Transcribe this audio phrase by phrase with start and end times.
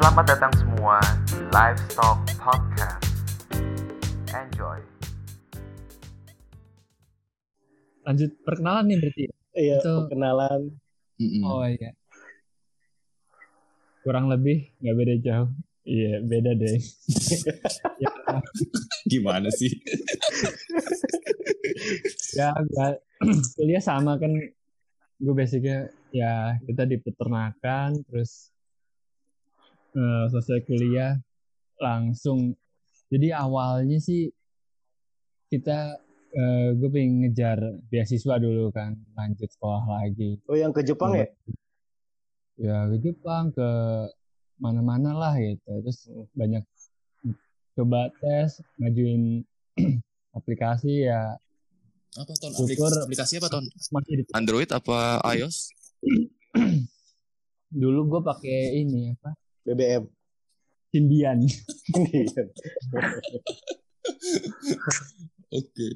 [0.00, 0.96] Selamat datang semua
[1.28, 3.04] di Livestock Podcast.
[4.32, 4.80] Enjoy.
[8.00, 9.32] lanjut perkenalan nih berarti ya?
[9.52, 10.60] Iya, Itu- perkenalan.
[11.44, 11.92] Oh iya
[14.00, 15.50] kurang lebih nggak beda jauh
[15.84, 16.80] iya beda deh
[18.02, 18.08] ya,
[19.04, 19.68] Gimana sih?
[22.32, 22.96] ya gua-
[23.60, 24.32] kuliah sama kan
[25.20, 28.48] gue basicnya ya kita di peternakan terus
[29.92, 31.18] eh, selesai kuliah
[31.80, 32.54] langsung
[33.10, 34.30] jadi awalnya sih
[35.48, 35.98] kita
[36.30, 37.58] eh, gue pengen ngejar
[37.90, 41.26] beasiswa dulu kan lanjut sekolah lagi Oh, yang ke Jepang ya?
[42.60, 43.68] ya ke Jepang ke
[44.60, 46.04] mana-mana lah gitu terus
[46.36, 46.60] banyak
[47.72, 49.40] coba tes ngajuin
[50.38, 51.34] aplikasi ya
[52.10, 52.50] Apa ton?
[52.50, 52.90] Syukur.
[52.90, 53.64] Aplikasi, aplikasi apa ton?
[53.94, 55.70] masih di Android apa iOS?
[57.70, 59.30] dulu gue pakai ini apa
[59.64, 60.04] BBM.
[60.90, 61.38] Symbian
[65.50, 65.86] Oke.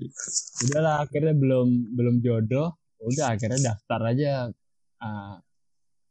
[0.66, 2.74] udahlah akhirnya belum belum jodoh.
[3.02, 4.32] Udah akhirnya daftar aja
[5.02, 5.34] uh,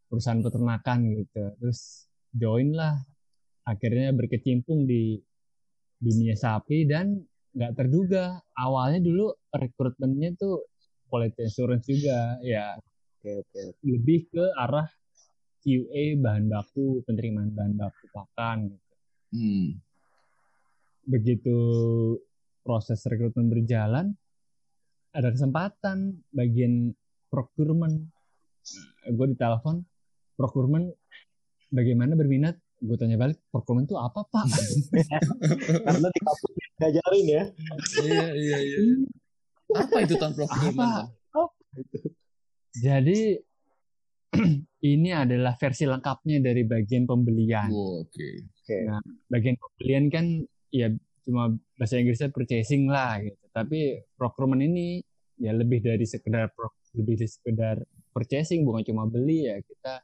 [0.08, 1.44] perusahaan peternakan gitu.
[1.60, 3.00] Terus join lah.
[3.64, 5.16] Akhirnya berkecimpung di
[6.00, 7.24] dunia sapi dan
[7.56, 8.40] nggak terduga.
[8.56, 10.68] Awalnya dulu rekrutmennya tuh
[11.08, 12.76] quality assurance juga ya.
[13.24, 13.62] Oke, oke.
[13.88, 14.88] lebih ke arah
[15.64, 18.94] QA bahan baku penerimaan bahan baku pakan gitu.
[19.34, 19.68] Hmm.
[21.08, 21.58] begitu
[22.62, 24.14] proses rekrutmen berjalan
[25.16, 26.92] ada kesempatan bagian
[27.32, 28.04] procurement
[29.08, 29.82] gue ditelepon
[30.36, 30.92] procurement
[31.72, 34.46] bagaimana berminat gue tanya balik procurement itu apa pak
[35.88, 36.52] Karena di kampus
[36.84, 37.44] diajarin ya.
[38.04, 38.78] Iya iya iya.
[39.72, 41.08] Apa itu ton procurement?
[41.32, 41.44] Apa?
[42.74, 43.42] jadi
[44.84, 48.44] ini adalah versi lengkapnya dari bagian pembelian Oh, Oke.
[49.32, 50.26] bagian pembelian kan
[50.72, 50.92] ya
[51.24, 53.40] cuma bahasa Inggrisnya purchasing lah gitu.
[53.56, 55.00] Tapi procurement ini
[55.40, 57.76] ya lebih dari sekedar pro- lebih dari sekedar
[58.14, 60.04] purchasing bukan cuma beli ya kita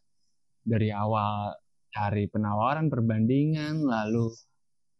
[0.65, 1.53] dari awal
[1.89, 4.33] cari penawaran perbandingan lalu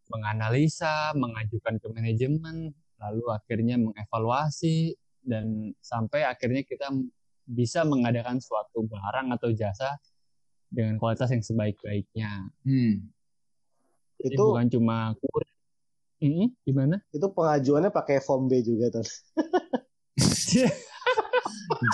[0.10, 4.94] menganalisa mengajukan ke manajemen lalu akhirnya mengevaluasi
[5.26, 6.90] dan sampai akhirnya kita
[7.50, 9.98] bisa mengadakan suatu barang atau jasa
[10.70, 13.10] dengan kualitas yang sebaik-baiknya Hmm.
[14.22, 15.50] jadi Itu bukan cuma kurir.
[16.20, 17.02] Mm, gimana?
[17.10, 19.08] itu pengajuannya pakai form B juga tuh.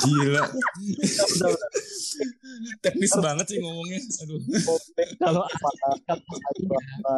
[0.01, 0.41] Gila.
[2.83, 4.01] Teknis banget sih ngomongnya.
[4.01, 4.41] Aduh.
[4.65, 5.69] Form B Kalau apa?
[6.09, 7.17] apa?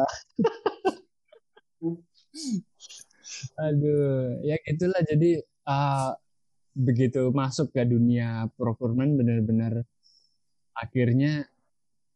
[3.56, 5.00] aduh, ya gitulah.
[5.06, 6.12] Jadi ah,
[6.78, 9.82] begitu masuk ke dunia procurement benar-benar
[10.78, 11.42] akhirnya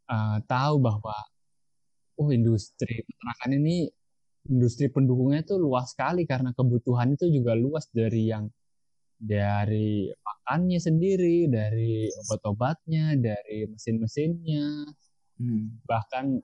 [0.07, 1.19] ah, tahu bahwa
[2.23, 3.77] oh industri peternakan ini
[4.47, 8.47] industri pendukungnya itu luas sekali karena kebutuhan itu juga luas dari yang
[9.23, 14.83] dari pakannya sendiri, dari obat-obatnya, dari mesin-mesinnya,
[15.43, 15.83] Hmm.
[15.83, 16.39] bahkan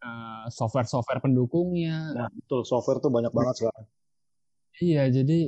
[0.00, 2.16] uh, software-software pendukungnya.
[2.16, 3.86] Nah, betul software tuh banyak banget sekarang.
[4.80, 5.38] Iya, jadi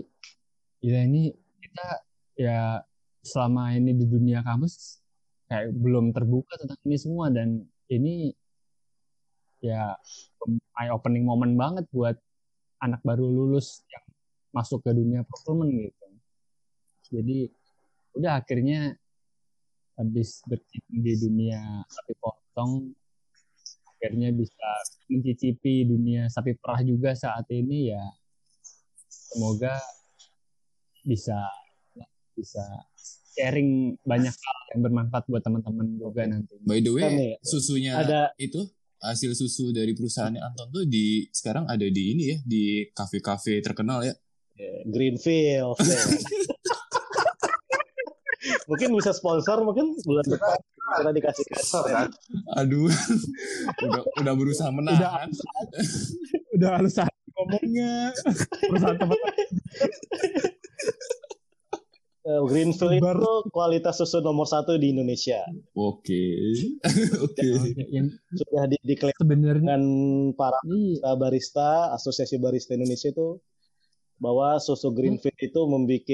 [0.84, 1.32] ya ini
[1.72, 1.88] kita
[2.36, 2.84] ya
[3.24, 5.00] selama ini di dunia kampus
[5.48, 8.28] kayak belum terbuka tentang ini semua dan ini
[9.64, 9.96] ya
[10.76, 12.20] eye opening moment banget buat
[12.84, 14.04] anak baru lulus yang
[14.52, 16.06] masuk ke dunia procurement gitu.
[17.08, 17.48] Jadi
[18.20, 18.92] udah akhirnya
[19.96, 22.92] habis berkecimpung di dunia sapi potong
[23.96, 24.68] akhirnya bisa
[25.08, 28.04] mencicipi dunia sapi perah juga saat ini ya
[29.08, 29.78] semoga
[31.06, 31.38] bisa
[32.32, 32.62] bisa
[33.32, 36.52] sharing banyak hal yang bermanfaat buat teman-teman juga nanti.
[36.62, 38.60] By the way, Kan nih, susunya ada- itu
[39.02, 42.62] hasil susu dari perusahaannya Anton tuh di sekarang ada di ini ya di
[42.92, 44.14] kafe-kafe terkenal ya.
[44.86, 45.74] Greenfield.
[48.70, 50.58] mungkin bisa sponsor mungkin bulan depan
[50.92, 52.08] kita dikasih sponsor kan.
[52.58, 52.86] Aduh.
[53.82, 55.26] udah udah berusaha menahan.
[56.52, 56.94] Udah harus
[57.32, 58.12] ngomongnya
[58.68, 59.18] perusahaan teman
[62.22, 65.42] Eh, Greenfield itu kualitas susu nomor satu di Indonesia.
[65.74, 66.38] Oke.
[67.26, 67.46] Oke.
[67.90, 69.82] yang Sudah di diklaim sebenarnya dengan
[70.38, 73.42] para iya, barista, Asosiasi Barista Indonesia itu
[74.22, 76.06] bahwa susu Greenfield itu membuat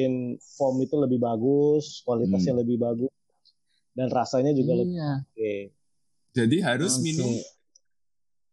[0.56, 3.12] foam itu lebih bagus, kualitasnya lebih bagus,
[3.92, 5.12] dan rasanya juga lebih iya.
[5.20, 5.54] oke.
[6.32, 7.04] Jadi harus Oke.
[7.04, 7.32] minum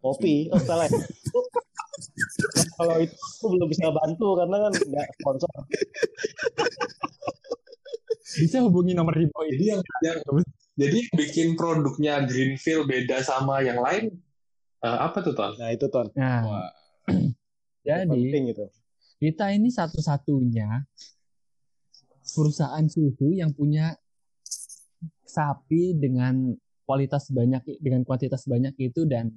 [0.06, 0.86] Kopi, oh salah.
[0.86, 1.02] ya.
[2.78, 5.50] Kalau itu aku belum bisa bantu karena kan nggak sponsor.
[8.35, 9.65] Bisa hubungi nomor Ribo Jadi ini.
[9.71, 10.17] yang, yang
[10.75, 14.11] jadi yang bikin produknya Greenfield beda sama yang lain
[14.85, 15.57] Eh, apa tuh Ton?
[15.57, 16.07] Nah itu ton.
[16.13, 16.69] Nah, Wah.
[17.85, 18.05] jadi
[18.45, 18.65] itu.
[19.17, 20.85] kita ini satu-satunya
[22.35, 23.97] perusahaan susu yang punya
[25.25, 26.53] sapi dengan
[26.85, 29.33] kualitas banyak dengan kuantitas banyak itu dan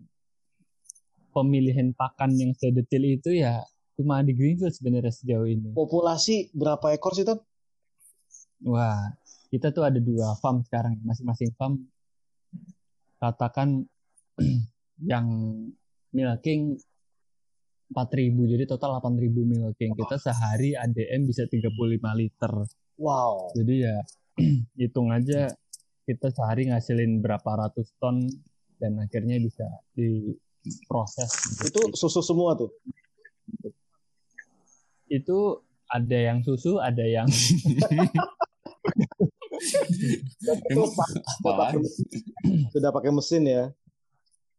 [1.32, 3.64] pemilihan pakan yang sedetil itu ya
[3.96, 5.72] cuma di Greenfield sebenarnya sejauh ini.
[5.72, 7.40] Populasi berapa ekor sih ton?
[8.66, 9.14] Wah,
[9.52, 11.87] kita tuh ada dua farm sekarang, masing-masing farm
[13.19, 13.87] katakan
[15.10, 15.26] yang
[16.14, 16.78] milking
[17.88, 19.93] 4000 jadi total 8000 milking.
[19.96, 21.72] Kita sehari ADM bisa 35
[22.20, 22.52] liter.
[23.00, 23.55] Wow.
[23.56, 23.96] Jadi ya
[24.81, 25.49] hitung aja
[26.05, 28.25] kita sehari ngasilin berapa ratus ton
[28.76, 29.64] dan akhirnya bisa
[29.96, 31.32] diproses.
[31.64, 32.72] Itu susu semua tuh.
[35.08, 37.25] itu ada yang susu, ada yang
[40.38, 41.79] Sudah pakai,
[42.70, 43.64] sudah pakai mesin ya.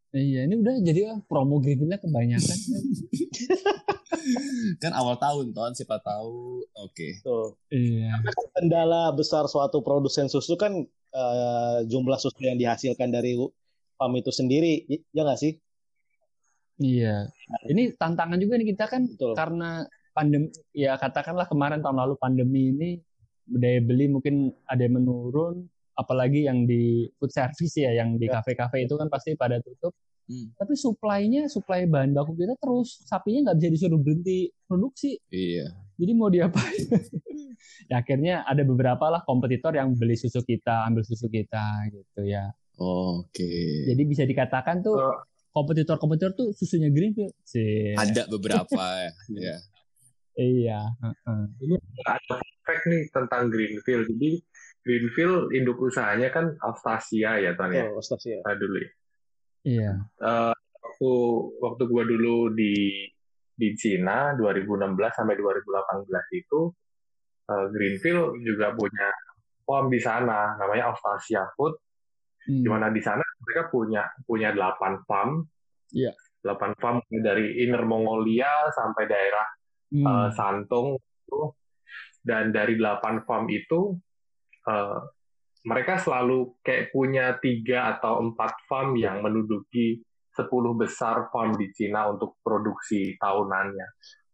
[0.10, 2.58] iya ini udah jadi ah, promo greenfieldnya kebanyakan.
[4.82, 5.72] Kan awal tahun, Ton.
[5.78, 6.66] Siapa tahu.
[6.82, 7.22] Oke.
[7.22, 7.56] Tuh.
[7.70, 8.18] iya.
[8.58, 10.74] Kendala besar suatu produsen susu kan
[11.14, 13.38] eh, jumlah susu yang dihasilkan dari
[14.00, 15.54] farm itu sendiri, ya nggak sih?
[16.80, 17.28] Iya.
[17.68, 19.36] Ini tantangan juga nih kita kan Betul.
[19.36, 19.84] karena
[20.16, 22.90] pandemi ya katakanlah kemarin tahun lalu pandemi ini
[23.52, 28.40] daya beli mungkin ada yang menurun apalagi yang di food service ya yang di Ya.
[28.40, 29.92] kafe-kafe itu kan pasti pada tutup
[30.26, 30.54] Hmm.
[30.54, 35.74] tapi supply-nya supply bahan baku kita terus sapinya nggak bisa disuruh berhenti produksi Iya.
[35.98, 36.86] jadi mau diapain
[37.90, 42.54] ya akhirnya ada beberapa lah kompetitor yang beli susu kita ambil susu kita gitu ya
[42.78, 43.90] Oke.
[43.90, 45.18] jadi bisa dikatakan tuh Eh.
[45.50, 48.70] kompetitor-kompetitor tuh susunya Greenfield sih Ada beberapa
[49.34, 49.58] ya.
[50.40, 50.48] Ya.
[50.48, 51.42] iya heeh.
[52.08, 54.08] Ada fact nih tentang Greenfield.
[54.08, 54.40] Jadi
[54.88, 57.92] Greenfield induk usahanya kan Austasia ya Ton ya.
[57.92, 58.40] Oh, Ustaz, ya.
[58.48, 58.90] Nah, dulu ya.
[59.68, 59.92] iya
[60.24, 61.12] Eh, waktu
[61.60, 63.04] waktu gua dulu di
[63.60, 66.08] di Cina 2016 sampai 2018
[66.40, 66.72] itu
[67.52, 69.12] eh, Greenfield juga punya
[69.68, 71.76] farm di sana namanya Austasia Food
[72.50, 72.64] Hmm.
[72.66, 75.44] di mana di sana mereka punya punya 8 farm.
[75.92, 76.16] Iya.
[76.42, 79.44] 8 farm dari Inner Mongolia sampai daerah
[79.90, 80.06] Hmm.
[80.06, 81.42] eh, Santung itu
[82.22, 83.98] dan dari 8 farm itu
[84.70, 85.00] eh,
[85.66, 90.00] mereka selalu kayak punya tiga atau empat farm yang menduduki
[90.38, 90.48] 10
[90.80, 93.88] besar farm di Cina untuk produksi tahunannya.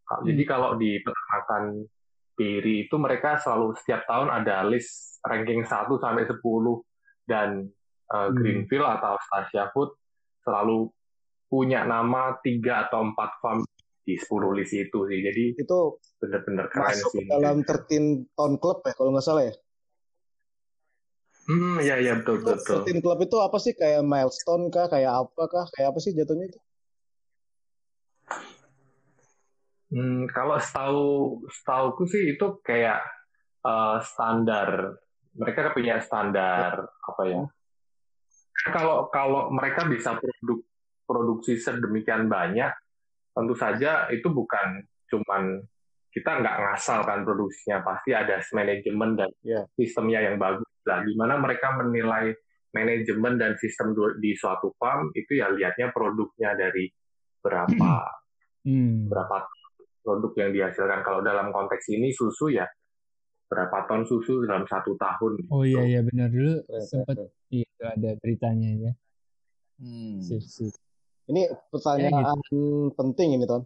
[0.06, 1.82] Ka- Jadi kalau di peternakan
[2.38, 6.38] dairy itu mereka selalu setiap tahun ada list ranking 1 sampai 10
[7.26, 7.66] dan
[8.12, 9.98] eh, Greenfield atau Stasia Food
[10.46, 10.94] selalu
[11.50, 13.66] punya nama tiga atau empat farm
[14.06, 15.20] di 10 list itu sih.
[15.26, 17.26] Jadi Itu bener-bener keren masuk sih.
[17.26, 19.56] dalam 13 Town Club ya kalau nggak salah ya.
[21.46, 22.82] Hmm, ya ya betul Itu betul.
[22.86, 26.54] 13 Club itu apa sih kayak milestone kah, kayak apa kah, kayak apa sih jatuhnya
[26.54, 26.60] itu?
[29.94, 31.06] Hmm, kalau setahu
[31.50, 33.02] setauku sih itu kayak
[33.66, 35.02] eh, standar.
[35.36, 37.44] Mereka punya standar apa ya?
[38.72, 40.64] Kalau kalau mereka bisa produk
[41.06, 42.72] produksi sedemikian banyak,
[43.36, 44.80] tentu saja itu bukan
[45.12, 45.60] cuman
[46.10, 49.68] kita nggak ngasal kan produksinya, pasti ada manajemen dan Ya.
[49.76, 50.64] sistemnya yang bagus.
[50.88, 52.32] Nah, gimana mereka menilai
[52.72, 56.88] manajemen dan sistem di suatu farm itu ya lihatnya produknya dari
[57.44, 58.08] berapa
[58.66, 59.12] Hmm.
[59.12, 59.46] berapa
[60.02, 61.04] produk yang dihasilkan.
[61.04, 62.66] Kalau dalam konteks ini susu ya
[63.46, 65.38] berapa ton susu dalam satu tahun.
[65.54, 65.92] Oh iya gitu.
[65.92, 67.30] iya benar dulu sempat keren.
[67.54, 68.92] iya itu ada beritanya ya.
[69.84, 70.18] Hmm.
[70.24, 70.74] Sip sip.
[71.26, 71.42] Ini
[71.74, 72.94] pertanyaan gitu.
[72.94, 73.64] penting ini, Ton.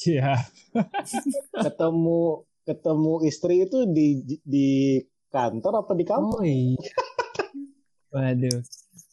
[0.00, 0.40] Iya.
[1.64, 5.00] Ketemu ketemu istri itu di di
[5.32, 6.38] kantor apa di kampus?
[6.38, 6.92] Oh iya.
[8.14, 8.60] Waduh.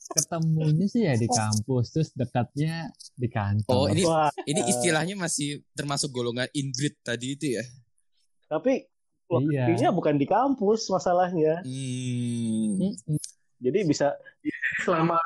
[0.07, 3.75] Ketemunya sih ya di kampus terus dekatnya di kantor.
[3.75, 7.63] Oh, ini Wah, ini istilahnya masih termasuk golongan inbreed tadi itu ya.
[8.47, 8.87] tapi
[9.27, 9.67] Iya.
[9.67, 11.59] lokasinya bukan di kampus masalahnya.
[11.67, 12.95] Hmm.
[13.57, 14.13] Jadi bisa
[14.83, 15.17] Selama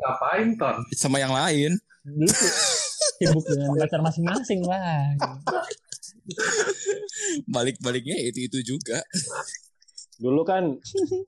[0.00, 0.76] ngapain ton?
[0.96, 1.76] Sama yang lain.
[2.06, 2.52] Dulu tuh
[3.18, 5.16] sibuk dengan pacar masing-masing lah.
[7.48, 9.00] Balik-baliknya itu itu juga.
[10.16, 10.80] dulu kan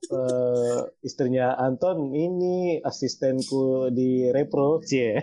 [0.09, 5.21] eh, istrinya Anton ini asistenku di repro, cie.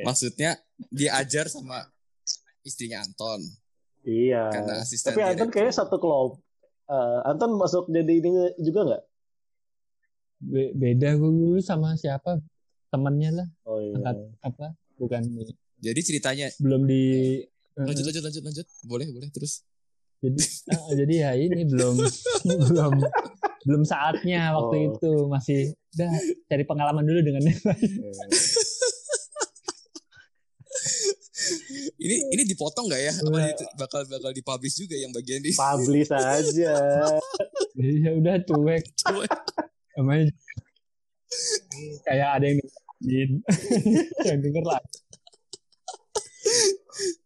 [0.00, 0.56] Maksudnya
[0.88, 1.84] diajar sama
[2.64, 3.44] istrinya Anton.
[4.08, 4.48] Iya.
[4.48, 6.40] Karena asisten Tapi Anton kayaknya satu kelompok.
[6.88, 8.32] Eh, Anton masuk jadi ini
[8.64, 9.02] juga nggak?
[10.46, 12.38] Be- beda gue dulu sama siapa
[12.88, 13.94] temannya lah Oh iya.
[13.94, 17.02] angkat apa bukan di- Jadi ceritanya belum di
[17.74, 18.66] lanjut lanjut lanjut lanjut.
[18.82, 19.66] Boleh boleh terus.
[20.16, 20.40] jadi
[20.72, 21.94] ah, jadi ya ini belum
[22.62, 22.92] belum
[23.62, 24.86] belum saatnya waktu Oh.
[24.88, 25.60] itu masih
[25.92, 26.10] udah
[26.46, 27.90] cari pengalaman dulu dengan yang lain.
[31.96, 33.12] Ini ini dipotong nggak ya?
[33.12, 36.74] Apa itu bakal bakal dipublish juga yang bagian di Publish aja.
[37.76, 38.82] ya udah cuek
[39.96, 40.28] namanya
[42.06, 42.58] kayak ada yang
[43.00, 43.30] dengerin
[44.28, 44.80] yang denger lah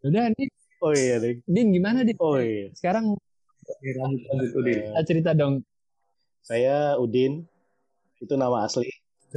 [0.06, 0.48] udah nih
[0.80, 1.44] Oh iya, Dik.
[1.44, 2.72] Din gimana Din Oh iya.
[2.72, 3.12] sekarang
[4.00, 4.80] lanjut lanjut Udin.
[4.80, 5.60] kita cerita dong
[6.40, 7.44] Saya Udin.
[8.16, 8.88] Itu nama asli.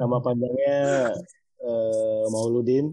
[0.00, 1.14] nama panjangnya
[1.62, 2.90] eh, Mauludin.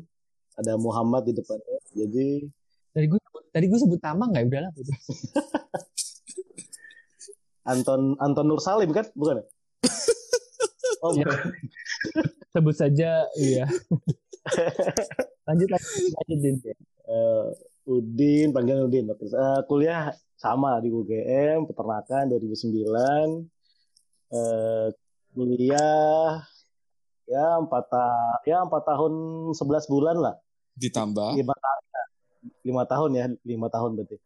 [0.54, 1.78] Ada Muhammad di depannya.
[1.98, 2.46] Jadi
[2.94, 4.98] tadi gue tadi gue sebut nama nggak udah lah udah.
[7.70, 9.06] Anton Anton Nur Salim kan?
[9.14, 9.40] Bukan?
[9.42, 9.46] ya?
[11.00, 11.32] Oh, bukan.
[12.52, 13.64] sebut saja iya
[15.48, 16.56] lanjut lanjut, lanjut Din
[17.10, 17.48] Eh,
[17.90, 19.10] Udin, panggilan Udin.
[19.10, 23.50] Eh, kuliah sama di UGM, peternakan 2009.
[24.30, 24.88] Eh,
[25.34, 26.46] kuliah
[27.26, 29.14] ya empat ta- ya empat tahun
[29.58, 30.36] 11 bulan lah.
[30.78, 31.84] ditambah Lima tahun,
[32.62, 34.18] lima tahun ya, lima tahun berarti.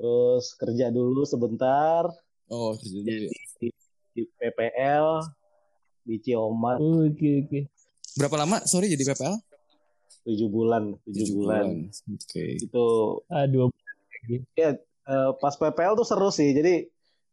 [0.00, 2.08] Terus kerja dulu sebentar
[2.50, 3.30] oh kerja dulu ya.
[3.56, 3.68] di,
[4.12, 5.06] di PPL
[6.02, 7.60] di Ciomat oke oke
[8.16, 9.36] berapa lama sorry jadi PPL
[10.20, 11.66] tujuh bulan, tujuh Tujuh bulan.
[11.88, 12.84] oke Itu
[13.26, 13.72] ah dua
[14.28, 14.80] eh,
[15.34, 16.52] pas PPL tuh seru sih.
[16.52, 16.84] Jadi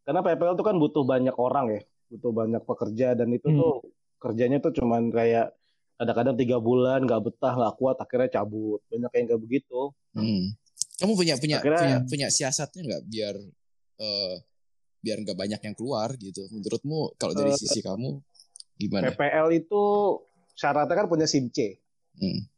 [0.01, 3.59] karena PPL tuh kan butuh banyak orang ya, butuh banyak pekerja dan itu Hmm.
[3.59, 3.73] tuh
[4.17, 5.51] kerjanya tuh cuman kayak
[5.95, 9.81] kadang-kadang tiga bulan nggak betah nggak kuat akhirnya cabut banyak yang kayak begitu
[10.15, 10.55] Hmm.
[10.97, 13.35] Kamu punya punya Akhirnya- punya punya siasatnya nggak biar
[13.99, 14.33] eh,
[14.99, 16.45] biar nggak banyak yang keluar gitu.
[16.49, 18.17] Menurutmu kalau dari Eh, sisi kamu
[18.75, 19.09] gimana?
[19.09, 19.83] PPL itu
[20.51, 21.77] syaratnya kan punya SIM C
[22.13, 22.49] Hmm.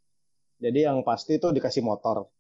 [0.58, 2.32] jadi yang pasti itu dikasih motor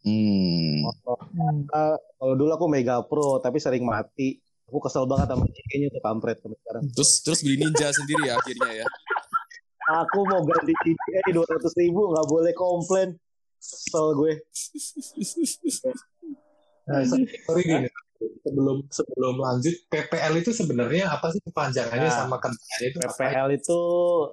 [0.00, 0.82] Hmm.
[0.82, 1.66] motor Hmm.
[1.68, 5.98] Ah, kalau dulu aku Mega Pro tapi sering mati aku kesel banget sama CK-nya tuh
[6.00, 8.86] kampret sampai sekarang Terus terus beli ninja sendiri ya akhirnya ya.
[9.98, 13.08] aku mau ganti CK dua ratus ribu nggak boleh komplain
[13.56, 14.32] kesel gue
[16.84, 17.88] Nah, sorry.
[18.44, 22.98] Sebelum sebelum lanjut, PPL itu sebenarnya apa sih kepanjangannya Nah, sama kendaraan itu?
[23.00, 23.08] apa?
[23.16, 23.80] PPL itu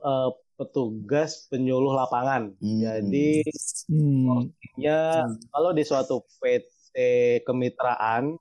[0.03, 2.77] eh, petugas penyuluh lapangan Hmm.
[2.77, 3.41] jadi
[3.87, 4.51] Hmm.
[4.77, 6.93] ya kalau di suatu PT
[7.41, 8.35] kemitraan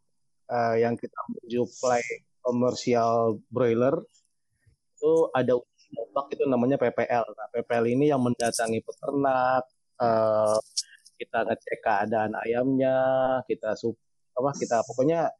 [0.47, 2.03] eh, yang kita menjuplai
[2.43, 3.95] komersial broiler
[4.93, 7.25] itu ada uji ombak itu namanya PPL.
[7.25, 9.65] Nah, PPL ini yang mendatangi peternak,
[9.97, 10.59] eh,
[11.17, 12.99] kita ngecek keadaan ayamnya,
[13.45, 13.97] kita sup,
[14.35, 15.31] apa kita pokoknya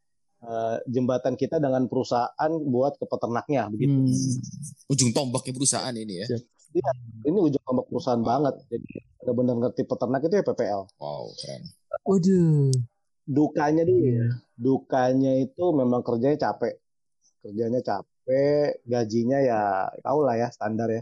[0.41, 2.31] eh, jembatan kita dengan perusahaan
[2.63, 3.93] buat ke peternaknya begitu.
[3.93, 4.89] Hmm.
[4.89, 6.27] Ujung tombaknya perusahaan ini ya.
[7.23, 8.55] Ini ujung tombak perusahaan banget.
[8.67, 8.89] Jadi
[9.21, 10.81] benar-benar ngerti peternak itu ya PPL.
[10.97, 11.61] Wow, keren.
[12.01, 12.71] Waduh.
[13.21, 14.27] Dukanya dia Iya.
[14.57, 16.73] dukanya itu memang kerjanya capek
[17.39, 19.61] kerjanya capek gajinya ya
[19.99, 21.01] tau lah ya standar ya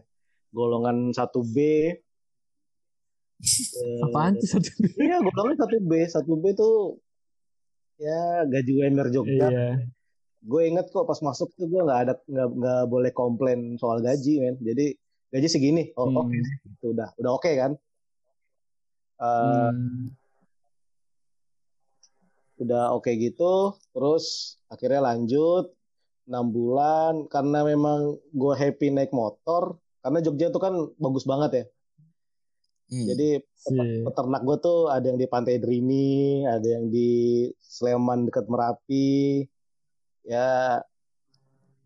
[0.50, 1.58] golongan 1B
[3.40, 4.68] Eh, Apaan tuh satu?
[5.00, 7.00] iya golongan 1B 1B tuh
[8.00, 9.48] ya gaji UMR Jogja.
[9.48, 9.68] Iya.
[10.40, 14.40] gue inget kok pas masuk tuh gue nggak ada nggak nggak boleh komplain soal gaji
[14.40, 14.56] men.
[14.58, 14.96] Jadi
[15.30, 15.84] gaji segini.
[15.94, 16.24] Oh Hmm.
[16.24, 16.38] oke.
[16.80, 17.72] Itu udah udah oke kan?
[19.20, 20.16] Eh, Hmm.
[22.58, 23.76] udah oke gitu.
[23.92, 24.26] Terus
[24.68, 25.76] akhirnya lanjut.
[26.24, 29.76] Enam bulan karena memang gue happy naik motor.
[30.00, 31.66] Karena Jogja itu kan bagus banget ya
[32.90, 33.06] Hmm.
[33.06, 37.10] jadi Si- peternak gue tuh ada yang di Pantai Drini ada yang di
[37.56, 39.46] Sleman dekat Merapi
[40.24, 40.82] ya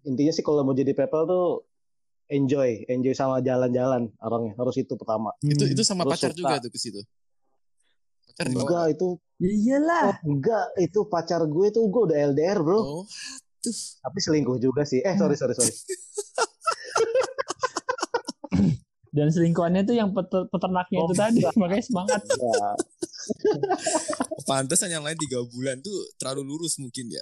[0.03, 1.48] intinya sih kalau mau jadi people tuh
[2.27, 5.72] enjoy enjoy sama jalan-jalan orangnya harus itu pertama itu Hmm.
[5.72, 6.39] itu sama Terus pacar suka.
[6.39, 7.01] juga tuh ke situ.
[8.25, 10.03] Pacar enggak itu Ya iyalah.
[10.07, 13.03] oh, enggak itu pacar gue tuh gue udah LDR bro Oh,
[13.60, 13.75] tuh.
[14.00, 15.74] tapi selingkuh juga sih eh sorry sorry sorry
[19.13, 21.41] Dan selingkuhannya tuh yang peter- peternaknya Oh, itu tadi.
[21.62, 22.22] Makanya semangat.
[22.25, 22.70] Ya,
[24.43, 27.22] Pantesan yang lain tiga bulan tuh terlalu lurus mungkin ya.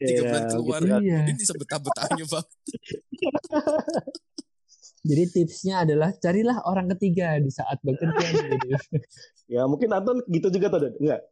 [0.00, 0.80] Tiga bulan ya, keluar.
[0.80, 0.96] gitu.
[1.04, 1.18] Iya.
[1.28, 2.46] Ini bisa betah-betahnya bang.
[5.08, 8.26] Jadi tipsnya adalah carilah orang ketiga di saat bekerja.
[8.34, 8.66] gitu.
[9.48, 11.24] Ya mungkin Anton gitu juga tuh, enggak?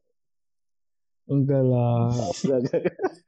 [1.27, 2.09] Enggak lah.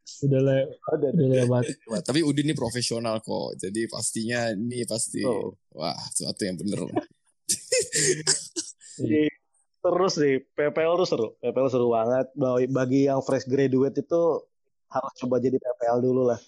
[0.09, 1.07] Sudah, le- Ada.
[1.15, 1.63] udah lewat.
[1.87, 3.55] Wah, tapi Udin ini profesional kok.
[3.57, 5.55] Jadi pastinya ini pasti Oh.
[5.71, 6.87] wah sesuatu yang bener.
[8.99, 9.29] Jadi,
[9.79, 11.27] terus nih, PPL tuh seru.
[11.39, 12.27] PPL seru banget.
[12.69, 14.21] Bagi- yang fresh graduate itu
[14.89, 16.41] harus coba jadi PPL dulu lah.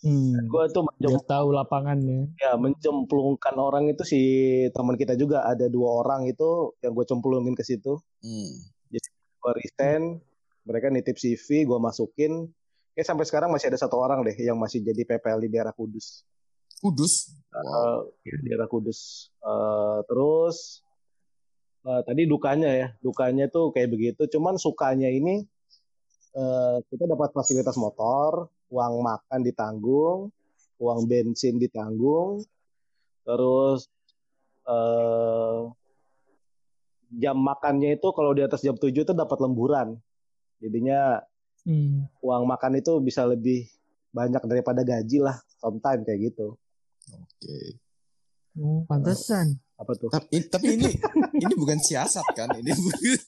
[0.00, 0.32] Hmm.
[0.46, 2.30] Gue tuh mencem, Biar tahu lapangannya.
[2.38, 4.20] ya, mencemplungkan orang itu si
[4.70, 7.98] teman kita juga ada dua orang itu yang gue cemplungin ke situ.
[8.22, 8.52] Hmm.
[9.46, 10.18] Gue resign,
[10.66, 12.50] mereka nitip CV, gue masukin.
[12.98, 16.26] Kayak sampai sekarang masih ada satu orang deh yang masih jadi PPL di daerah Kudus.
[16.82, 17.30] Kudus.
[17.54, 18.10] Wow.
[18.26, 19.30] Di daerah Kudus.
[19.38, 20.82] Eh, terus
[21.86, 24.26] eh, tadi dukanya ya, dukanya tuh kayak begitu.
[24.26, 25.46] Cuman sukanya ini
[26.34, 30.34] eh, kita dapat fasilitas motor, uang makan ditanggung,
[30.82, 32.42] uang bensin ditanggung,
[33.22, 33.86] terus
[34.66, 35.60] eh,
[37.16, 39.96] jam makannya itu kalau di atas jam 7 itu dapat lemburan.
[40.60, 41.20] Jadinya
[41.66, 42.06] Hmm.
[42.22, 43.66] uang makan itu bisa lebih
[44.14, 46.54] banyak daripada gaji lah, sometime kayak gitu.
[47.10, 47.58] Oke.
[48.54, 49.58] Oh, pantesan.
[49.74, 50.08] Apa tuh?
[50.08, 50.94] Tapi, tapi ini
[51.36, 52.54] ini bukan siasat kan?
[52.54, 53.18] Ini bukan.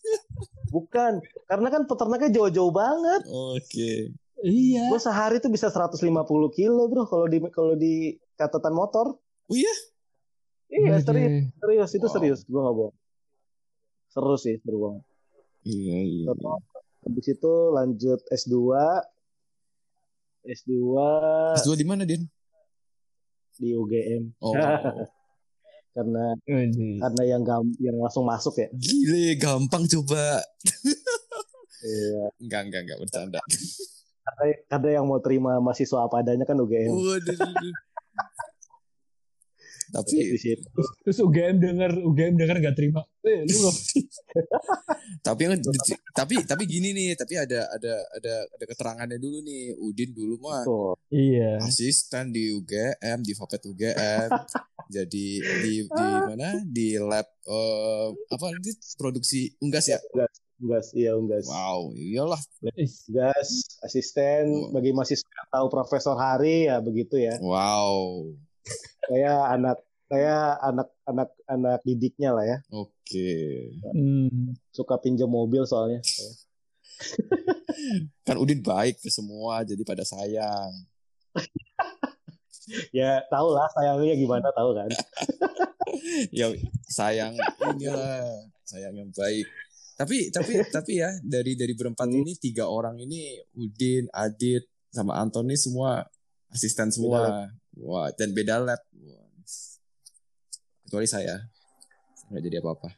[0.68, 1.12] Bukan,
[1.50, 3.26] karena kan peternaknya jauh-jauh banget.
[3.26, 4.14] Oke.
[4.38, 4.86] Iya.
[4.86, 5.98] Gue sehari tuh bisa 150
[6.54, 9.18] kilo bro kalau di kalau di catatan motor.
[9.50, 9.74] Oh iya?
[10.70, 11.58] Iya serius, Oke.
[11.58, 12.14] serius itu Wow.
[12.14, 12.40] serius.
[12.46, 12.94] Gue nggak bohong.
[14.18, 15.02] Seru sih, seru banget.
[15.62, 16.24] Iya, iya.
[16.34, 16.62] Terus
[17.06, 18.54] Habis itu lanjut S2.
[20.42, 20.70] S2
[21.54, 22.26] S2 di mana, Din?
[23.58, 24.54] di UGM Oh.
[25.98, 26.94] karena Waduh.
[27.02, 28.66] karena yang gam, yang langsung masuk ya.
[28.74, 30.42] Gile, gampang coba.
[31.78, 32.34] Iya.
[32.42, 33.38] Enggak, enggak, enggak bercanda.
[34.26, 36.90] Karena, karena yang mau terima mahasiswa apa adanya kan UGM.
[36.90, 37.38] Waduh.
[39.88, 40.68] Tapi di situ
[41.00, 43.00] Terus UGM denger UGM denger gak terima.
[43.20, 43.78] Eh, lu nggak-
[45.26, 45.54] tapi yang
[46.14, 49.72] tapi tapi gini nih, tapi ada ada ada ada keterangannya dulu nih.
[49.74, 50.64] Udin dulu mah.
[51.08, 51.60] Iya.
[51.60, 54.28] asisten di UGM, di Fapet UGM.
[54.88, 56.56] jadi di di mana?
[56.62, 59.98] Di lab eh, apa ini produksi unggas ya?
[60.58, 61.46] Unggas, iya unggas.
[61.46, 62.40] Wow, iyalah.
[62.74, 63.06] Is.
[63.06, 64.74] Gas, asisten Oh.
[64.74, 67.38] bagi mahasiswa tahu Profesor Hari ya begitu ya.
[67.38, 68.34] Wow.
[69.08, 72.58] Saya anak saya anak anak anak didiknya lah ya.
[72.72, 73.72] Oke.
[73.92, 74.56] Hmm.
[74.72, 76.00] Suka pinjam mobil soalnya.
[78.26, 80.72] Kan Udin baik ke semua, jadi pada sayang.
[82.92, 84.92] Ya tahu lah sayangnya gimana tahu kan.
[86.36, 86.52] ya
[86.88, 87.32] sayang
[87.74, 88.28] inilah
[88.64, 89.46] sayang yang baik
[89.98, 92.22] tapi tapi tapi ya dari dari berempat Hmm.
[92.22, 96.06] ini tiga orang ini Udin Adit sama Anton ini semua
[96.54, 97.50] asisten semua
[97.82, 99.28] wah dan beda lab Wah.
[100.86, 101.46] kecuali saya
[102.28, 102.90] nggak jadi apa apa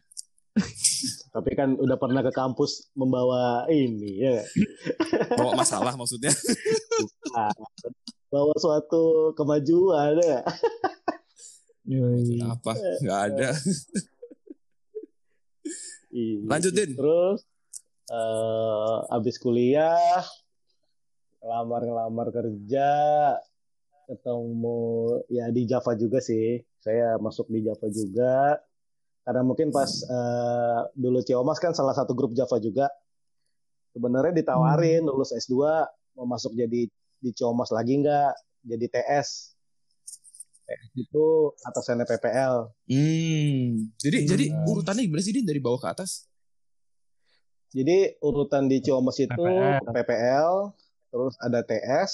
[1.30, 4.42] Tapi kan udah pernah ke kampus membawa ini ya.
[5.38, 6.34] bawa masalah maksudnya
[8.30, 10.42] Bawa suatu kemajuan ya.
[12.54, 13.50] Apa nggak ada
[16.10, 16.42] Iya.
[16.42, 16.90] Lanjut, Din.
[16.98, 17.38] Terus
[18.10, 20.26] eh abis kuliah
[21.38, 22.90] ngelamar-ngelamar kerja
[24.10, 24.82] ketemu
[25.30, 26.58] ya di Java juga sih.
[26.82, 28.58] Saya masuk di Java juga.
[29.22, 32.90] Karena mungkin pas eh, dulu Ciomas kan salah satu grup Java juga.
[33.94, 35.54] Sebenarnya ditawarin lulus S2
[36.18, 36.90] mau masuk jadi
[37.22, 38.34] di Ciomas lagi nggak?
[38.66, 39.54] Jadi TS.
[40.66, 41.26] TS itu
[41.66, 42.70] atasannya PPL.
[42.86, 44.28] hmm jadi Hmm.
[44.30, 46.30] jadi urutannya gimana sih Din dari bawah ke atas
[47.70, 49.94] Jadi urutan di Ciamis itu PPL.
[49.94, 50.54] PPL,
[51.14, 52.12] terus ada TS.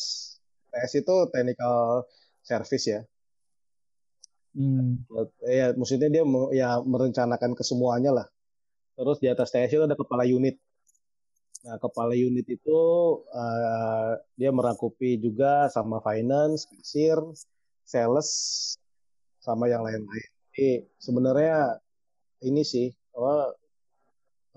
[0.76, 2.04] TS itu technical
[2.44, 3.00] service ya.
[4.52, 5.00] Hmm.
[5.44, 8.26] Ya maksudnya dia ya merencanakan kesemuanya lah.
[8.96, 10.60] Terus di atas TS itu ada kepala unit.
[11.64, 12.80] Nah, kepala unit itu
[13.32, 17.18] eh, dia merangkupi juga sama finance, kasir,
[17.84, 18.28] sales,
[19.40, 20.28] sama yang lain-lain.
[20.52, 21.80] Jadi sebenarnya
[22.44, 23.56] ini sih apa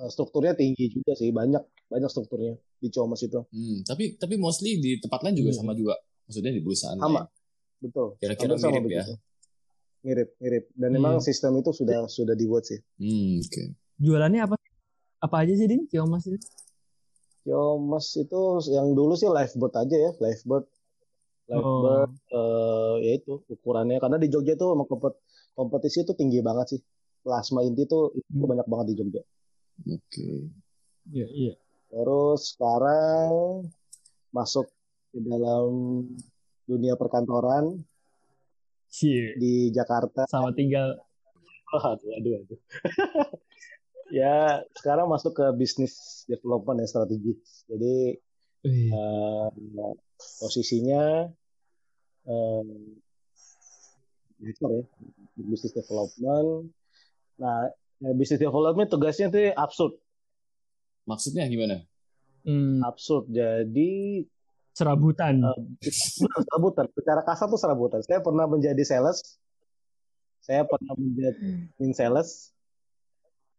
[0.06, 3.44] eh, strukturnya tinggi juga sih, banyak banyak strukturnya di Ciamis itu.
[3.52, 5.60] hmm tapi tapi mostly di tempat lain juga Hmm.
[5.60, 7.26] sama juga maksudnya di perusahaan Sama.
[7.26, 7.28] lain.
[7.82, 8.08] Betul.
[8.22, 8.86] Kira-kira Hampir sama mirip ya?
[9.02, 9.14] begitu.
[10.00, 10.64] Mirip, mirip.
[10.78, 10.96] Dan Hmm.
[11.02, 12.78] memang sistem itu sudah sudah dibuat sih.
[13.02, 13.64] hmm oke
[14.00, 14.56] Jualannya apa?
[15.20, 15.90] Apa aja sih, Din?
[15.90, 16.38] Ciomas itu?
[17.82, 18.40] Mas itu
[18.70, 20.70] yang dulu sih lifeboat aja ya, lifeboat.
[21.50, 25.18] Lifeboat eh, ya itu ukurannya karena di Jogja tuh emang kompet-
[25.58, 26.82] kompetisi itu tinggi banget sih.
[27.26, 28.46] Plasma inti tuh itu Hmm.
[28.48, 29.22] banyak banget di Jogja.
[29.82, 30.30] oke
[31.10, 31.54] Iya, iya.
[31.90, 33.66] Terus sekarang
[34.30, 34.70] masuk
[35.10, 35.68] ke dalam
[36.70, 37.82] dunia perkantoran
[38.90, 39.34] Cie.
[39.38, 40.26] di Jakarta.
[40.30, 40.98] Sama tinggal
[41.70, 42.60] Aduh, aduh, aduh.
[44.20, 47.62] ya, sekarang masuk ke bisnis development dan strategis.
[47.70, 48.18] Jadi
[48.66, 48.90] Wih.
[48.90, 49.94] eh,
[50.42, 51.30] posisinya
[52.26, 52.66] eh,
[54.42, 54.84] director ya,
[55.38, 56.74] bisnis development.
[57.38, 57.70] Nah,
[58.02, 59.94] ya, bisnis development tugasnya tuh absurd,
[61.06, 61.86] maksudnya gimana
[62.48, 63.30] Hmm, absurd.
[63.30, 64.24] Jadi
[64.80, 65.44] serabutan.
[65.44, 65.92] eh,
[66.48, 66.88] serabutan.
[66.96, 68.00] Secara kasar tuh serabutan.
[68.08, 69.36] Saya pernah menjadi sales,
[70.40, 72.56] saya pernah menjadi in sales,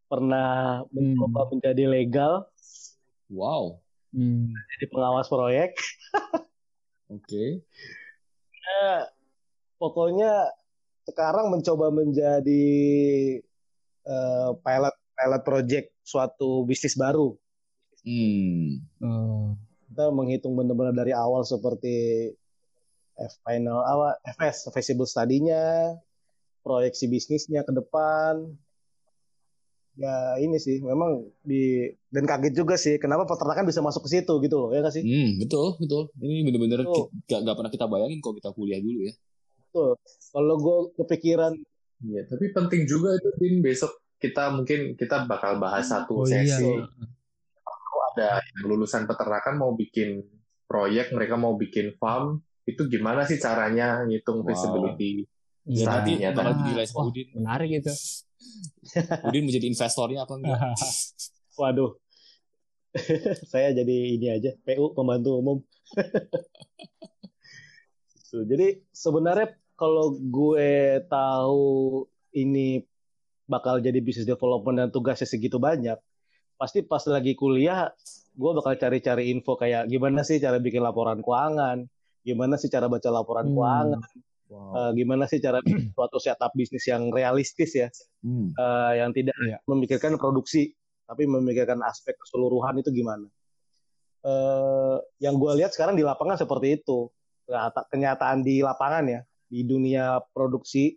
[0.08, 2.48] pernah mencoba menjadi legal,
[3.28, 3.76] wow
[4.10, 4.50] Hmm.
[4.76, 5.78] jadi pengawas proyek.
[7.14, 7.62] Oke.
[8.60, 9.06] Ya,
[9.78, 10.50] pokoknya
[11.06, 12.66] sekarang mencoba menjadi
[14.02, 17.38] eh, pilot pilot project suatu bisnis baru.
[18.02, 18.82] Hmm.
[18.98, 19.54] Oh.
[20.00, 22.32] Kita menghitung benar-benar dari awal seperti
[23.20, 25.92] F final awal FS feasible study-nya,
[26.64, 28.48] proyeksi bisnisnya ke depan.
[30.00, 34.40] Ya ini sih memang di dan kaget juga sih kenapa peternakan bisa masuk ke situ
[34.40, 35.04] gitu loh ya nggak sih?
[35.04, 36.08] Hmm, betul, betul.
[36.16, 37.12] Ini bener-bener Betul.
[37.12, 39.12] ki- gak, gak pernah kita bayangin kalau kita kuliah dulu ya.
[39.68, 39.90] Betul.
[40.32, 41.52] Kalau gue kepikiran
[42.00, 46.56] Iya, tapi penting juga itu Din besok kita mungkin kita bakal bahas satu Oh iya.
[48.10, 50.22] Ada yang lulusan peternakan mau bikin
[50.64, 54.46] proyek, mereka mau bikin farm, itu gimana sih caranya ngitung Wow.
[54.48, 55.26] feasibility?
[55.66, 55.84] Iya.
[55.86, 56.58] nanti Study-nya bakal tadi.
[56.64, 57.26] dinilai sama Wah, Udin.
[57.36, 57.92] Menarik itu.
[59.28, 60.58] Udin menjadi investornya apa enggak?
[61.60, 61.92] Waduh.
[63.52, 65.58] Saya jadi ini aja, PU pembantu umum.
[68.30, 70.70] Jadi sebenarnya kalau gue
[71.06, 71.66] tahu
[72.30, 72.82] ini
[73.44, 75.98] bakal jadi bisnis development dan tugasnya segitu banyak,
[76.60, 77.88] pasti pas lagi kuliah
[78.30, 81.88] gue bakal cari-cari info kayak gimana sih cara bikin laporan keuangan,
[82.20, 83.54] gimana sih cara baca laporan Hmm.
[83.56, 84.00] keuangan,
[84.50, 84.72] Wow.
[84.76, 87.88] eh, gimana sih cara bikin suatu setup bisnis yang realistis ya,
[88.20, 88.52] Hmm.
[88.52, 89.56] eh, yang tidak Iya.
[89.64, 90.76] memikirkan produksi
[91.08, 93.24] tapi memikirkan aspek keseluruhan itu gimana.
[94.20, 97.08] Eh, yang gue lihat sekarang di lapangan seperti itu
[97.48, 100.92] Kenyata- kenyataan di lapangan ya di dunia produksi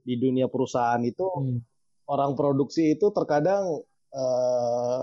[0.00, 1.58] di dunia perusahaan itu Hmm.
[2.06, 5.02] orang produksi itu terkadang eh,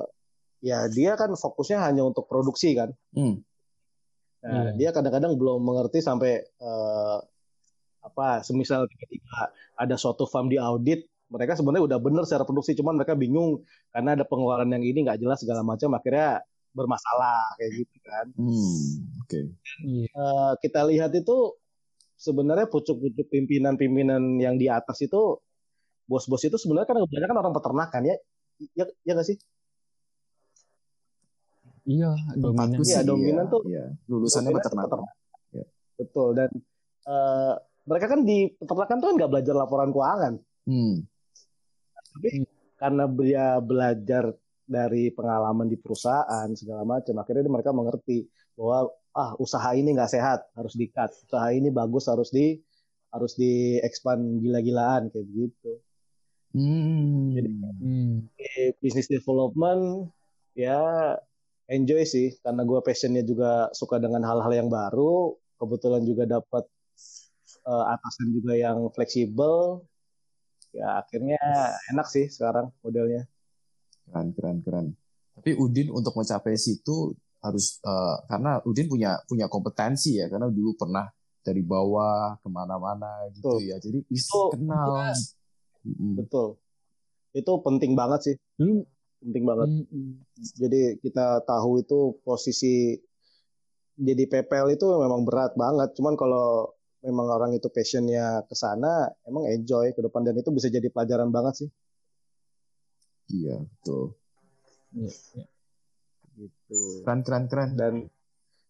[0.65, 2.89] ya dia kan fokusnya hanya untuk produksi kan.
[3.13, 3.41] Hmm.
[4.45, 4.77] Nah, Iya.
[4.77, 7.17] dia kadang-kadang belum mengerti sampai eh,
[8.05, 13.01] apa, semisal ketika ada suatu farm di audit, mereka sebenarnya udah bener secara produksi, cuman
[13.01, 16.45] mereka bingung karena ada pengeluaran yang ini nggak jelas segala macam, akhirnya
[16.77, 18.25] bermasalah kayak gitu kan.
[18.37, 18.85] Hmm.
[19.25, 19.39] Oke.
[19.81, 20.05] Iya.
[20.13, 21.57] Eh, kita lihat itu
[22.15, 25.41] sebenarnya pucuk-pucuk pimpinan-pimpinan yang di atas itu
[26.05, 28.15] bos-bos itu sebenarnya kan kebanyakan orang peternakan ya,
[28.75, 29.37] ya, ya nggak sih?
[31.85, 32.81] Iya, dominan.
[32.81, 33.85] Iya, sih, dominan iya, tuh- iya.
[34.09, 34.89] lulusannya peternak.
[35.53, 35.65] Ya.
[36.01, 36.49] Betul dan
[37.05, 37.53] eh,
[37.85, 40.33] mereka kan di peternakan tuh kan nggak belajar laporan keuangan.
[40.65, 41.05] Hmm.
[42.75, 44.33] karena dia belajar
[44.65, 48.25] dari pengalaman di perusahaan segala macam akhirnya mereka mengerti
[48.57, 52.57] bahwa ah usaha ini nggak sehat harus di cut usaha ini bagus harus di
[53.13, 55.79] harus di expand gila-gilaan kayak begitu
[56.55, 57.35] Hmm.
[57.35, 58.13] Jadi- Hmm.
[58.39, 60.07] Di business development
[60.55, 60.79] ya
[61.67, 66.63] enjoy sih karena gue passionnya juga suka dengan hal-hal yang baru kebetulan juga dapat
[67.65, 69.83] eh, atasan juga yang fleksibel
[70.71, 71.41] ya akhirnya
[71.91, 73.27] enak sih sekarang modelnya
[74.05, 74.87] Keren, keren, keren.
[75.33, 80.77] Tapi Udin untuk mencapai situ harus eh, karena Udin punya punya kompetensi ya karena dulu
[80.77, 81.09] pernah
[81.41, 83.65] dari bawah ke mana-mana gitu Betul.
[83.65, 83.77] ya.
[83.81, 85.09] Jadi bisa Itu- kenal.
[85.85, 86.19] Mm-mm.
[86.19, 86.57] betul
[87.35, 88.81] itu penting banget sih Dulu
[89.21, 90.13] penting banget hmm.
[90.57, 92.97] jadi kita tahu itu posisi
[93.95, 99.47] jadi PPL itu memang berat banget cuman kalau memang orang itu passionnya ke sana emang
[99.47, 101.69] enjoy ke depan dan itu bisa jadi pelajaran banget sih
[103.25, 104.13] Iya, betul.
[104.93, 105.45] Iya, iya.
[106.35, 107.71] gitu Keren, keren, keren.
[107.73, 107.93] dan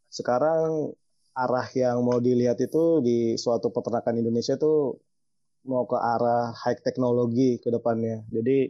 [0.08, 0.95] sekarang
[1.36, 4.95] arah yang mau dilihat itu di suatu peternakan Indonesia tuh
[5.65, 8.69] mau ke arah high teknologi ke depannya jadi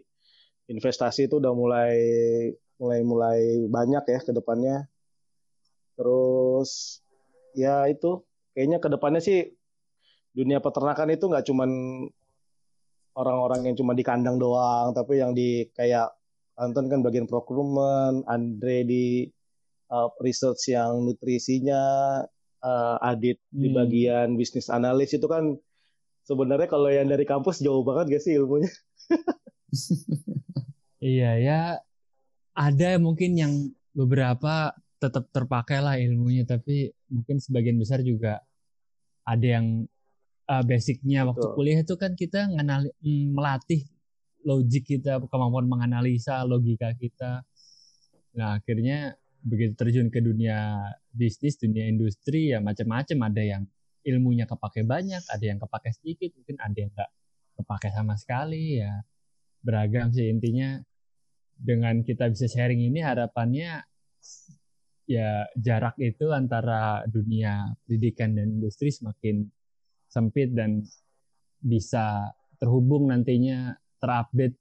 [0.72, 1.94] investasi itu udah mulai
[2.80, 4.88] mulai mulai banyak ya ke depannya
[5.96, 7.00] terus
[7.56, 9.52] ya itu kayaknya ke depannya sih
[10.36, 11.72] dunia peternakan itu nggak cuman
[13.16, 16.12] orang-orang yang cuma di kandang doang tapi yang di kayak
[16.56, 19.06] Anton kan bagian procurement Andre di
[19.92, 21.84] uh, research yang nutrisinya
[22.64, 23.76] uh, Adit di Hmm.
[23.76, 25.56] bagian bisnis analis itu kan
[26.26, 28.70] sebenarnya kalau yang dari kampus jauh banget gak sih ilmunya
[31.06, 31.60] Iya ya
[32.58, 33.54] ada mungkin yang
[33.94, 38.42] beberapa tetap terpakai lah ilmunya tapi mungkin sebagian besar juga
[39.22, 39.86] ada yang
[40.50, 41.56] uh, basicnya waktu Betul.
[41.58, 43.86] kuliah itu kan kita ngenali, mm, melatih
[44.46, 47.46] logik kita kemampuan menganalisa logika kita
[48.34, 49.14] nah akhirnya
[49.46, 53.64] begitu terjun ke dunia bisnis dunia industri ya macam-macam ada yang
[54.06, 57.12] ilmunya kepake banyak ada yang kepake sedikit mungkin ada yang nggak
[57.62, 59.02] kepake sama sekali ya
[59.66, 60.78] beragam sih intinya
[61.56, 63.82] dengan kita bisa sharing ini harapannya
[65.06, 69.46] ya jarak itu antara dunia pendidikan dan industri semakin
[70.10, 70.86] sempit dan
[71.62, 72.30] bisa
[72.62, 74.58] terhubung nantinya terupdate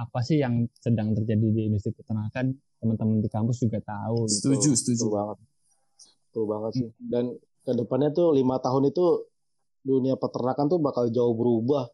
[0.00, 4.24] apa sih yang sedang terjadi di industri peternakan teman-teman di kampus juga tahu.
[4.24, 4.56] gitu.
[4.56, 5.04] Setuju, setuju.
[5.04, 5.38] Betul banget.
[6.24, 6.90] Betul banget sih.
[6.96, 7.24] Dan
[7.64, 9.24] ke depannya tuh lima tahun itu
[9.80, 11.88] dunia peternakan tuh bakal jauh berubah.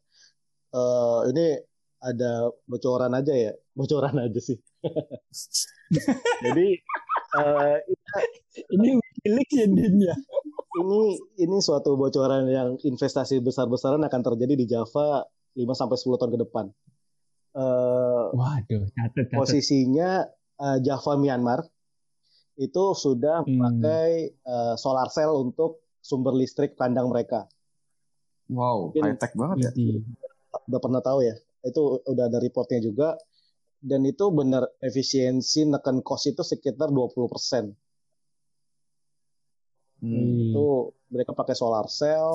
[0.74, 1.46] Eh ini
[2.02, 4.59] ada bocoran aja ya, bocoran aja sih.
[6.44, 6.66] Jadi
[7.37, 7.76] eh,
[8.72, 10.16] Ini Wikileaks ya Din ya.
[10.76, 15.24] ini ini suatu bocoran yang investasi besar-besaran akan terjadi di Java
[15.57, 16.66] 5 sampai 10 tahun ke depan.
[17.57, 19.33] Eh Waduh, catet catet.
[19.33, 20.29] posisinya
[20.61, 21.64] eh, Java Myanmar
[22.57, 23.53] itu sudah Hmm.
[23.53, 27.45] memakai eh, solar cell untuk sumber listrik kandang mereka.
[28.47, 29.71] Wow, Mungkin- high tech banget ya.
[29.73, 30.07] Widih.
[30.66, 31.35] Udah pernah tahu ya?
[31.62, 33.19] Itu udah ada reportnya juga.
[33.77, 37.75] Dan itu benar efisiensi neken cost itu sekitar 20%.
[39.99, 40.11] Hmm.
[40.11, 40.53] Wih.
[40.53, 40.66] Itu
[41.09, 42.35] mereka pakai solar cell,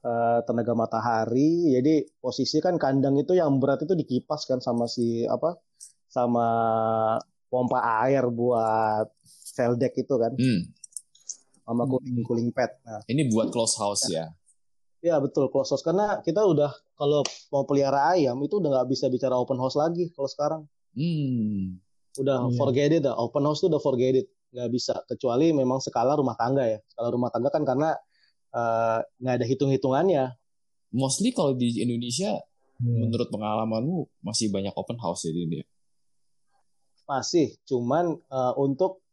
[0.00, 1.74] eh, tenaga matahari.
[1.74, 5.58] Jadi posisi kan kandang itu yang berat itu dikipas kan sama si apa?
[6.06, 6.46] Sama
[7.54, 10.66] pompa air buat cell deck itu kan, Hmm.
[11.62, 12.74] sama cooling cooling pad.
[12.82, 14.34] Nah, Ini buat close house ya.
[15.00, 19.06] ya betul close house karena kita udah kalau mau pelihara ayam itu udah nggak bisa
[19.06, 20.62] bicara open house lagi kalau sekarang.
[20.92, 21.78] Hmm.
[22.14, 22.54] Udah Iya.
[22.54, 23.14] forget it dah.
[23.14, 24.26] Open house tuh udah forget it.
[24.50, 26.78] Nggak bisa kecuali memang skala rumah tangga ya.
[26.86, 27.94] Skala rumah tangga kan karena
[28.50, 30.24] eh, nggak ada hitung-hitungannya.
[30.90, 32.38] Mostly kalau di Indonesia,
[32.74, 33.02] Hmm.
[33.02, 35.64] menurut pengalamanmu masih banyak open house ya di India.
[37.04, 39.04] Masih, cuman eh, untuk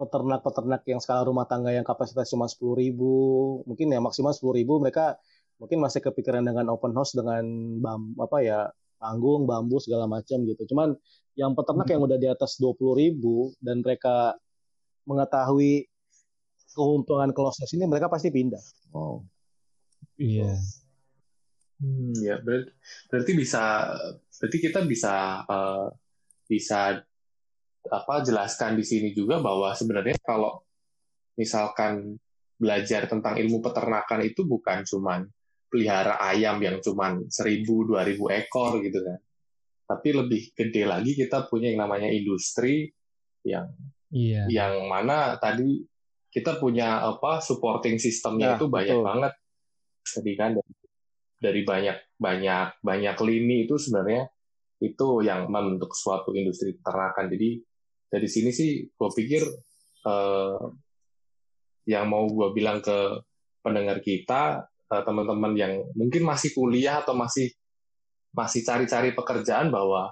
[0.00, 3.12] peternak-peternak yang skala rumah tangga yang kapasitas cuma 10.000 ribu,
[3.68, 5.20] mungkin ya maksimal 10.000 ribu, mereka
[5.60, 7.44] mungkin masih kepikiran dengan open house dengan
[7.84, 8.60] bam, apa ya
[8.96, 10.72] panggung, bambu segala macam gitu.
[10.72, 10.96] Cuman
[11.36, 14.40] yang peternak yang udah di atas 20.000 ribu dan mereka
[15.04, 15.84] mengetahui
[16.72, 18.62] keuntungan close house ini, mereka pasti pindah.
[18.96, 19.20] Wow.
[20.16, 20.56] Iya.
[21.80, 22.70] Hmm, ya berarti,
[23.08, 23.62] berarti bisa
[24.36, 25.14] berarti kita bisa
[25.48, 25.86] eh,
[26.44, 27.00] bisa
[27.88, 30.60] apa jelaskan di sini juga bahwa sebenarnya kalau
[31.40, 32.20] misalkan
[32.60, 35.24] belajar tentang ilmu peternakan itu bukan cuman
[35.72, 39.18] pelihara ayam yang cuman 1000 2000 ekor gitu kan.
[39.88, 42.92] Tapi lebih gede lagi kita punya yang namanya industri
[43.46, 43.72] yang
[44.10, 44.50] Iya.
[44.50, 45.86] yang mana tadi
[46.34, 49.06] kita punya apa supporting sistemnya Ya, itu banyak betul.
[49.06, 49.32] banget
[50.02, 50.72] jadi kan dari,
[51.38, 54.26] dari banyak banyak banyak lini itu sebenarnya
[54.82, 57.62] itu yang membentuk suatu industri peternakan jadi
[58.10, 59.42] dari sini sih gue pikir
[60.04, 60.60] eh,
[61.88, 63.22] yang mau gue bilang ke
[63.62, 67.50] pendengar kita eh, teman-teman yang mungkin masih kuliah atau masih
[68.30, 70.10] masih cari-cari pekerjaan bahwa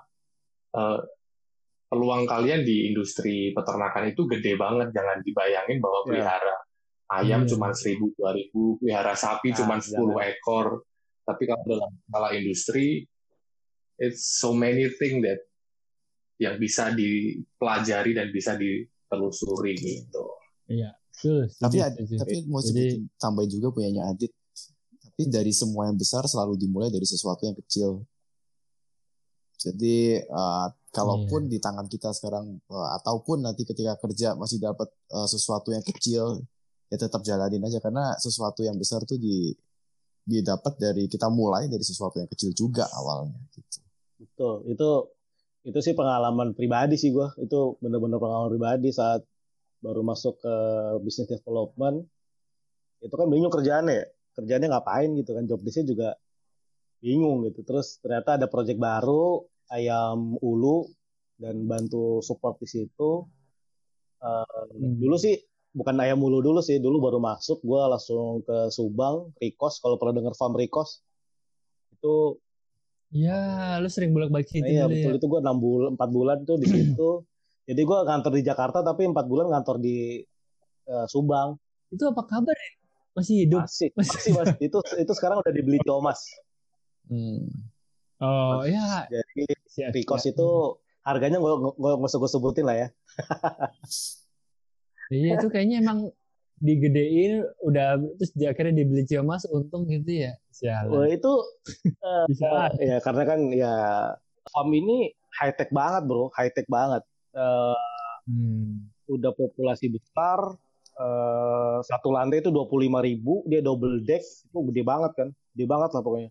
[0.74, 1.00] eh,
[1.88, 4.92] peluang kalian di industri peternakan itu gede banget.
[4.92, 6.06] Jangan dibayangin bahwa Ya.
[6.06, 6.54] pelihara
[7.08, 7.50] ayam Iya.
[7.56, 10.28] cuma 1000 2000, pelihara sapi Nah, cuma 10 jangan.
[10.28, 10.66] ekor.
[11.24, 13.08] Tapi kalau dalam skala industri
[13.98, 15.40] it's so many things that
[16.38, 20.24] yang bisa dipelajari dan bisa ditelusuri gitu.
[20.70, 20.94] Iya.
[21.18, 21.50] Betul.
[21.50, 24.30] setuju, Tapi ada, tapi mau Jadi- sebutin tambahin juga punyanya Adit.
[25.02, 28.06] Tapi dari semua yang besar selalu dimulai dari sesuatu yang kecil.
[29.58, 35.26] Jadi uh, kalaupun di tangan kita sekarang uh, ataupun nanti ketika kerja masih dapat uh,
[35.26, 36.46] sesuatu yang kecil
[36.86, 39.50] ya tetap jalanin aja karena sesuatu yang besar tuh di
[40.22, 43.82] didapat dari kita mulai dari sesuatu yang kecil juga awalnya gitu.
[44.22, 44.88] Betul, itu
[45.68, 47.28] itu sih pengalaman pribadi sih gua.
[47.36, 49.20] Itu bener-bener pengalaman pribadi saat
[49.84, 50.54] baru masuk ke
[51.04, 52.08] business development.
[53.04, 54.06] Itu kan bingung kerjaannya ya.
[54.40, 55.44] Kerjaannya ngapain gitu kan.
[55.44, 56.16] Job desk juga
[57.04, 57.60] bingung gitu.
[57.68, 60.88] Terus ternyata ada project baru, ayam ulu,
[61.36, 63.28] dan bantu support di situ.
[64.18, 64.98] Eh, Hmm.
[64.98, 65.38] dulu sih
[65.76, 66.80] bukan ayam ulu dulu sih.
[66.80, 69.78] Dulu baru masuk, gua langsung ke Subang, Rikos.
[69.84, 71.04] Kalau pernah dengar farm Rikos,
[71.92, 72.40] itu
[73.08, 73.38] Iya,
[73.80, 75.16] lu sering bolak-balik situ Iya dulu betul ya.
[75.16, 77.10] itu gue enam bulan empat bulan tuh di situ.
[77.68, 80.20] Jadi gue kantor di Jakarta tapi empat bulan kantor di
[80.88, 81.56] eh, Subang.
[81.88, 82.70] Itu apa kabar ya?
[83.16, 83.64] Masih hidup?
[83.64, 84.48] Masih masih mas.
[84.66, 86.20] itu itu sekarang udah dibeli Thomas.
[87.08, 87.48] Hmm.
[88.20, 89.08] Oh ya.
[89.08, 90.36] Jadi siap, Rikos siap.
[90.36, 90.48] itu
[91.00, 92.88] harganya gue gue nggak usah gue sebutin lah ya.
[95.08, 96.12] Iya itu kayaknya emang
[96.58, 100.32] digedein udah terus di akhirnya dibeli Ciomas untung gitu ya.
[100.34, 101.06] Wah Sialan.
[101.08, 101.32] itu
[101.78, 102.48] eh, Bisa.
[102.78, 103.74] ya karena kan ya
[104.48, 107.02] farm ini high tech banget bro, high tech banget.
[107.34, 107.76] Eh,
[108.28, 108.92] Hmm.
[109.08, 110.36] udah populasi besar.
[110.98, 115.94] eh, satu lantai itu 25.000 ribu, dia double deck, itu gede banget kan, gede banget
[115.94, 116.30] lah pokoknya.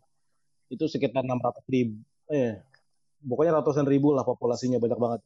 [0.68, 2.60] Itu sekitar 600 ribu, eh,
[3.24, 5.22] pokoknya ratusan ribu lah populasinya banyak banget.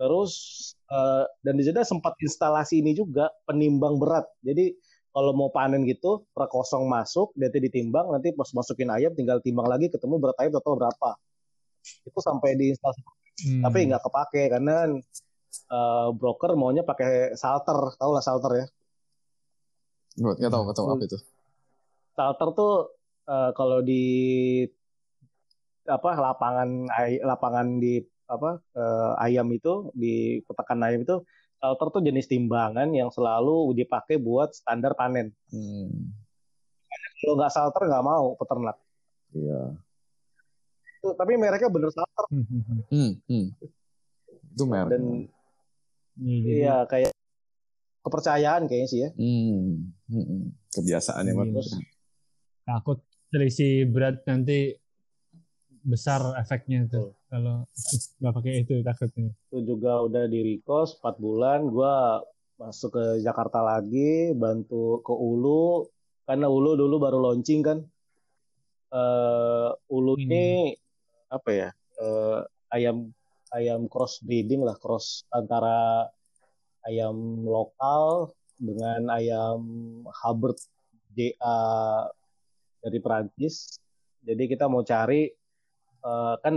[0.00, 0.32] Terus
[0.88, 4.24] eh, dan di sana sempat instalasi ini juga penimbang berat.
[4.40, 4.72] Jadi
[5.12, 9.68] kalau mau panen gitu, per kosong masuk, nanti ditimbang, nanti pas masukin ayam tinggal timbang
[9.68, 11.10] lagi ketemu berat ayam total berapa.
[12.08, 13.04] Itu sampai di instalasi
[13.40, 13.64] Hmm.
[13.64, 15.00] tapi nggak kepake karena
[15.72, 18.66] eh, broker maunya pakai salter, tau lah salter ya.
[20.20, 21.18] Nggak nggak tahu nggak tahu apa itu.
[22.12, 22.74] Salter tuh
[23.32, 24.04] eh, kalau di
[25.88, 31.16] apa lapangan ay- lapangan di apa eh, ayam itu di peternakan ayam itu
[31.60, 35.34] salter tuh jenis timbangan yang selalu dipakai buat standar panen.
[35.52, 36.14] Hmm,
[37.20, 38.78] Kalau nggak salter nggak mau peternak.
[39.34, 39.76] iya.
[41.00, 43.46] Tuh, tapi mereknya bener salter Hmm, hmm.
[44.54, 44.90] Itu merek.
[44.94, 45.02] dan
[46.20, 47.12] Iya, jadi iya kayak
[48.04, 49.10] kepercayaan kayaknya sih ya.
[49.16, 50.42] Hmm, hmm, hmm.
[50.76, 51.48] Kebiasaan ya, Mas.
[51.48, 51.80] Iya.
[52.68, 52.98] takut
[53.32, 54.76] selisih berat nanti
[55.80, 57.64] besar efeknya tuh kalau
[58.20, 59.32] nggak pakai itu takutnya.
[59.48, 62.20] itu juga udah di request 4 bulan gua
[62.60, 65.88] masuk ke Jakarta lagi bantu ke Ulu.
[66.28, 67.78] Karena Ulu dulu baru launching kan.
[68.92, 70.24] Eh Ulu Hmm.
[70.28, 70.44] ini
[71.30, 71.68] apa ya
[72.02, 72.40] eh,
[72.74, 73.08] ayam
[73.54, 76.06] ayam cross breeding lah cross antara
[76.86, 79.60] ayam lokal dengan ayam
[80.04, 80.58] Hubbard
[81.16, 81.58] JA
[82.84, 83.80] dari Perancis.
[84.20, 85.32] Jadi kita mau cari
[86.00, 86.54] eh, kan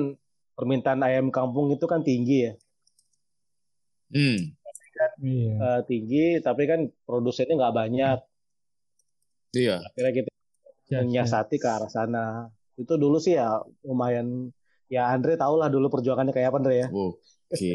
[0.54, 2.54] permintaan ayam kampung itu kan tinggi ya
[4.14, 4.54] Hmm,
[5.18, 5.54] Iya.
[5.58, 8.18] eh, tinggi tapi kan produsennya nggak banyak
[9.54, 9.82] iya.
[9.82, 11.02] akhirnya kita Siap, siap.
[11.02, 12.26] menyiasati ke arah sana
[12.76, 14.54] itu dulu sih ya lumayan
[14.86, 16.88] ya Andre tau lah dulu perjuangannya kayak apa Andre ya
[17.54, 17.74] Oke.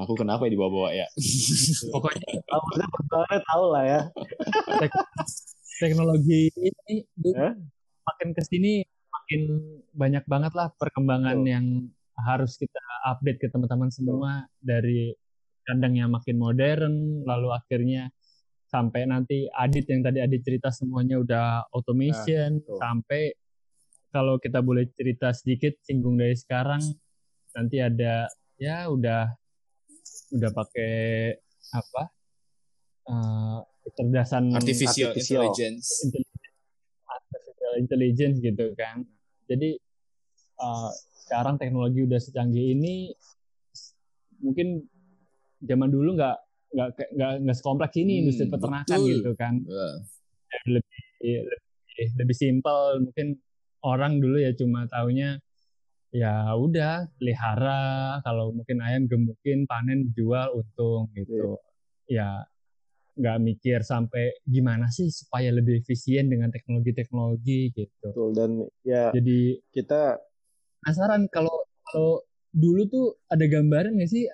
[0.00, 1.06] Aku kenapa ya dibawa-bawa ya?
[1.92, 4.00] Pokoknya maksudnya perjuangannya tahu lah ya
[5.76, 6.94] teknologi ini
[7.34, 7.52] Hah?
[8.06, 8.82] makin ke sini
[9.30, 9.46] makin
[9.94, 11.54] banyak banget lah perkembangan Betul.
[11.54, 11.66] yang
[12.18, 15.14] harus kita update ke teman-teman semua dari
[15.62, 18.10] kandang yang makin modern lalu akhirnya
[18.66, 22.78] sampai nanti Adit yang tadi Adit cerita semuanya udah automation Nah, betul.
[22.82, 23.22] sampai
[24.10, 26.82] kalau kita boleh cerita sedikit singgung dari sekarang
[27.54, 28.26] nanti ada
[28.58, 29.30] ya udah
[30.34, 31.38] udah pakai
[31.70, 32.02] apa
[33.06, 35.46] eh, kecerdasan Artificial, Artificial.
[35.46, 35.86] intelligence.
[36.02, 36.58] intelligence,
[37.06, 39.06] artificial intelligence gitu kan.
[39.50, 39.74] Jadi
[40.62, 40.90] uh,
[41.26, 43.10] sekarang teknologi udah secanggih ini,
[44.38, 44.86] mungkin
[45.58, 46.38] zaman dulu nggak
[46.70, 49.10] nggak nggak nggak sekompleks ini Hmm, industri peternakan betul.
[49.10, 49.54] gitu kan.
[49.66, 49.98] Wah,
[50.70, 53.02] Lebih lebih lebih simpel.
[53.10, 53.34] Mungkin
[53.82, 55.42] orang dulu ya cuma taunya
[56.10, 61.54] ya udah pelihara kalau mungkin ayam gemukin panen jual untung gitu
[62.10, 62.42] ya
[63.20, 68.08] nggak mikir sampai gimana sih supaya lebih efisien dengan teknologi-teknologi gitu.
[68.10, 70.16] Betul dan ya jadi kita
[70.80, 74.24] penasaran kalau kalau dulu tuh ada gambaran nggak sih